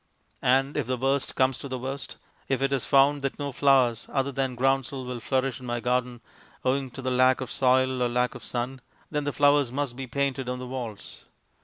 And 0.41 0.77
if 0.77 0.87
the 0.87 0.97
worst 0.97 1.35
comes 1.35 1.59
to 1.59 1.67
the 1.67 1.77
worst 1.77 2.17
if 2.47 2.63
it 2.63 2.73
is 2.73 2.85
found 2.87 3.21
that 3.21 3.37
no 3.37 3.51
flowers 3.51 4.07
(other 4.11 4.31
than 4.31 4.55
groundsel) 4.55 5.05
will 5.05 5.19
flourish 5.19 5.59
in 5.59 5.67
my 5.67 5.79
garden, 5.79 6.21
owing 6.65 6.89
to 6.89 7.03
lack 7.03 7.39
of 7.39 7.51
soil 7.51 8.01
or 8.01 8.09
lack 8.09 8.33
of 8.33 8.43
sun 8.43 8.81
then 9.11 9.25
the 9.25 9.31
flowers 9.31 9.71
must 9.71 9.95
be 9.95 10.07
painted 10.07 10.49
on 10.49 10.57
the 10.57 10.65
walls. 10.65 11.25